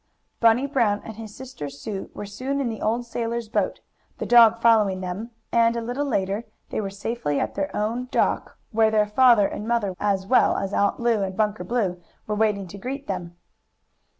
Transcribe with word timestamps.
Bunny 0.39 0.65
Brown 0.65 0.99
and 1.05 1.17
his 1.17 1.35
sister 1.35 1.69
Sue 1.69 2.09
were 2.15 2.25
soon 2.25 2.59
in 2.59 2.69
the 2.69 2.81
old 2.81 3.05
sailor's 3.05 3.47
boat, 3.49 3.81
the 4.17 4.25
dog 4.25 4.57
following 4.59 5.01
them, 5.01 5.29
and, 5.51 5.75
a 5.75 5.81
little 5.81 6.07
later, 6.07 6.43
they 6.71 6.81
were 6.81 6.89
safely 6.89 7.39
at 7.39 7.53
their 7.53 7.69
own 7.75 8.07
dock, 8.09 8.57
where 8.71 8.89
their 8.89 9.05
father 9.05 9.45
and 9.45 9.67
mother, 9.67 9.93
as 9.99 10.25
well 10.25 10.57
as 10.57 10.73
Aunt 10.73 10.99
Lu 10.99 11.21
and 11.21 11.37
Bunker 11.37 11.63
Blue, 11.63 12.01
were 12.25 12.33
waiting 12.33 12.65
to 12.69 12.79
greet 12.79 13.05
them. 13.05 13.37